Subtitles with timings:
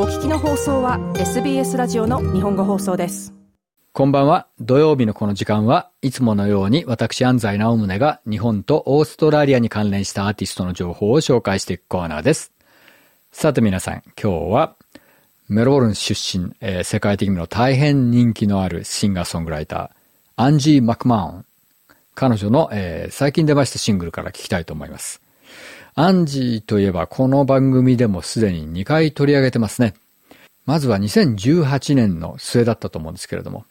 [0.00, 3.34] お聞きの放送は SBS ラジオの日本語放送です
[3.92, 4.46] こんばんは。
[4.60, 12.52] 土曜日のこの時間はいつものように私安西直宗が日本とオーストラリアに関連したアーティストの情報を紹介していくコーナーです。
[13.32, 14.76] さて皆さん、今日は
[15.48, 19.90] メロボルン出身、えー、世界的にも大変人気のあるシンガーソングライター、
[20.36, 21.44] アンジー・マクマーン。
[22.14, 25.20] 彼女の、えー、最近出ましたシングルから聞きたいと思います。
[26.00, 29.94] アンジーといえばこの番組でもすでに2回取り上げてますね。
[30.64, 33.64] まずは2018年の末だったと思うんですけれども、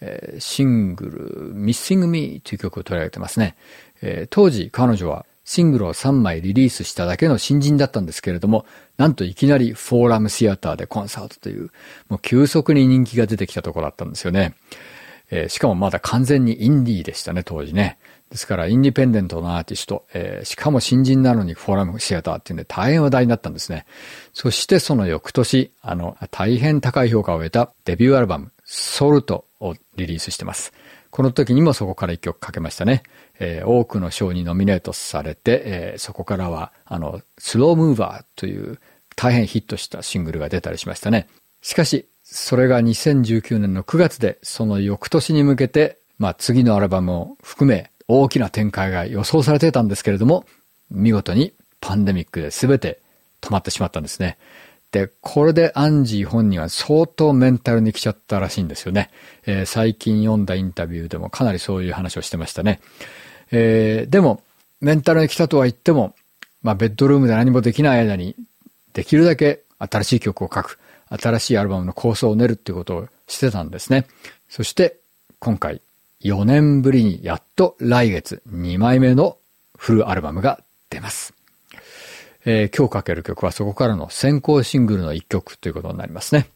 [0.00, 1.06] えー、シング
[1.50, 3.56] ル Missing Me という曲を取り上げてますね。
[4.00, 8.64] えー、当時彼女はシングルを3枚リリースしただけの新人だったんですけれども、
[8.96, 11.72] なんといきなりフォーラムシアターでコンサートという、
[12.08, 14.54] もう急速に人気が出てきたところだったんですよね。
[15.30, 17.98] えー、しかもまだ完全にインディーでしたね、当時ね。
[18.30, 23.86] ですから、インディペンデントのアーティスト、えー、しかも新人なのにフォーラムシアターっていうんで大変話題になったんですね。
[24.32, 30.72] そしてその翌年、あの、大変高い評価を得たデビューアルバム、ソルトをリリースしてます。
[31.10, 33.02] この時にもそこから一曲かけましたね。
[33.38, 38.78] えー、多くの賞にノミネートされて、えー、そこからは、あの、スロームーバーという
[39.14, 41.28] 大変ヒットしたシングルが出たりしましたね。
[41.62, 50.44] しかし、それが2019年の9月で、その翌年に向けて、まあ次のアルバムを含め、大きな展開が予想されていたんですけれども、
[50.90, 53.00] 見事にパンデミックで全て
[53.40, 54.38] 止まってしまったんですね。
[54.90, 59.10] で、これでアンジー本人は相当メンタルに来ちゃったらしいんですよね。
[59.46, 62.80] えー、最近読んだインタビューでもかなりそういう話をしてましたね。
[63.52, 64.42] えー、でも、
[64.80, 66.16] メンタルに来たとは言っても、
[66.62, 68.34] まあ、ベッドルームで何もできない間に、
[68.94, 74.06] できるだけ新しい曲を書く、新しいアルバムの構想を練るっていうことをしてたんですね。
[74.48, 74.98] そして、
[75.38, 75.80] 今回、
[76.22, 79.36] 4年ぶりにやっと来月2枚目の
[79.76, 81.34] フルアルバムが出ます。
[82.44, 86.48] えー、今日かける曲はそこからの先行シングルの一曲ということになりますね。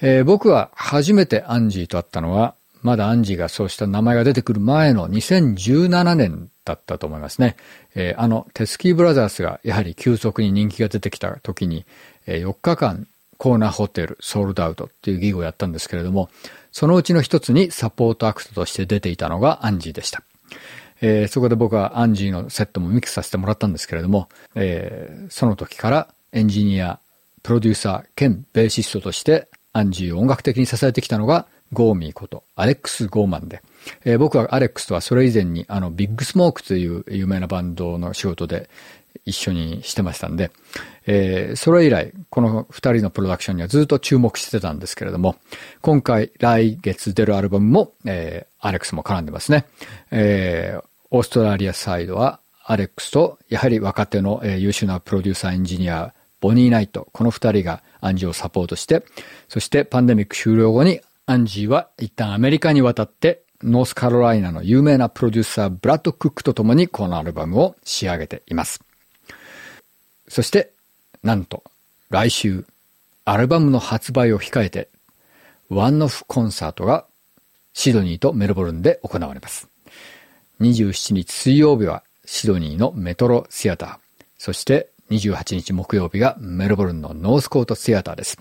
[0.00, 7.56] えー、僕は初めてアンジーと会ったのは、まだアンジーがそうした名前が出てくる前の2017年だったと思いますね。
[7.94, 11.84] えー、あの、テスキーブラザースがやはり急速に人気が出てきた時に、
[12.26, 13.06] え、4日間
[13.42, 16.30] コーナーホテルソールドアウトっていうギグをやったんですけれども、
[16.70, 20.22] そのうちの一つにサポートアクトとして出ていたのがアンジーでした。
[21.00, 27.00] えー、そこで僕はアンジーのセットもミックスさせてもらったんですけれども、えー、その時からエンジニア、
[27.42, 33.60] プロデューサー兼ベーシストとしてアンジーを音楽的に支えてきたのがゴーミーことアレックス・ゴーマンで、
[34.04, 38.70] えー、僕はアレックスとはそれ以前にあのビッグスモークという有名なバンドの仕事で
[39.24, 40.50] 一緒にしてましたんで、
[41.06, 45.36] えー、それ以来、この二人のプロダクションにはずっと注目してたんですけれども、
[45.80, 49.66] 今回来月出るアルバムも、えー、アレックスも絡んでますね。
[50.10, 59.04] えー、オーストラリアサイドはアレックスと、やはり若手の、えー、優秀なプロデューサーエンジニア、ボニー・ナイト、この二人がアンジーをサポートして、
[59.48, 68.82] そしてパンデミック終了後にアンジーは一旦アメリカに渡ってノースカロライナの有名なプロデューサーブラッド・クックと共にこのアルバムを仕上げています。
[70.28, 70.72] そして、
[71.22, 71.62] なんと、
[72.10, 72.64] 来週、
[73.24, 74.88] アルバムの発売を控えて、
[75.68, 77.06] ワンオフコンサートが
[77.72, 79.68] シドニーとメルボルンで行われます。
[80.60, 88.38] 27日水曜日はシドニーのメトロシアター、そして28日木曜日がメルボルンのノースコートシアターです。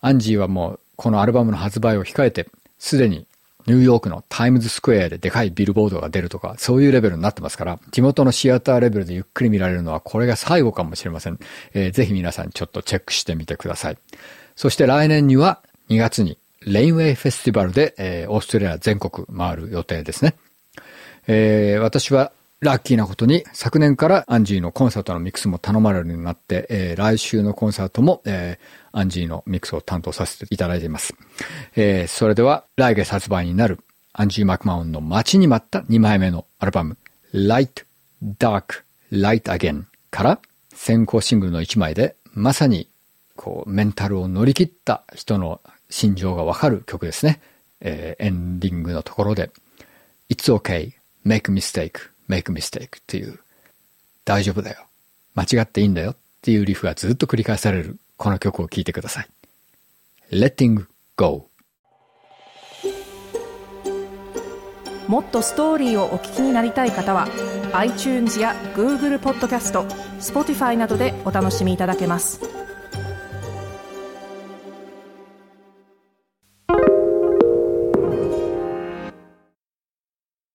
[0.00, 3.26] アンジーはもうこのアルバムの発売を控えて、すでに
[3.66, 11.38] ニューヨークのタイムズスクエアででかいビルボードが出るとか、そういうレベルになってますから、地元のシアターレベルでゆっくり見られるのはこれが最後かもしれません。
[11.74, 13.98] えー、ぜひ皆さんちょっとチェックしてみてください。
[14.56, 20.34] そして来年には2月にレインウェイフェスティバルで、えー、オーストラリア全国回る予定ですね。
[21.26, 31.14] えー、私はラッキーなことに、昨年からアンジーのコンサートのミックスも頼まれるようになって、えー、来週のコンサートも、えー、アンジーのミックスを担当させていただいています。
[31.74, 33.80] えー、それでは、来月発売になる
[34.12, 36.98] アンジー・マクマウンの待ちに待った2枚目のアルバム、
[37.32, 37.86] Light,
[38.22, 40.38] Dark, Light Again から
[40.74, 42.90] 先行シングルの1枚で、まさに、
[43.36, 47.40] こう、メンタルを乗り切った人の心情がわかる曲ですね。
[47.80, 49.50] えー、エンディングのところで、
[50.28, 50.92] It's okay,
[51.24, 53.40] make mistake, make mistake っていう、
[54.24, 54.86] 大丈夫だよ。
[55.34, 59.28] 間違っていいんだよっていうリフがずっと繰り返されるこの曲を聴いてください。
[60.30, 60.86] Letting
[61.16, 61.48] Go
[65.08, 67.26] もっとストーリーをお聞きになりたい方は
[67.72, 69.82] iTunes や Google ポッドキャスト
[70.20, 72.49] Spotify などでお楽しみいただけます。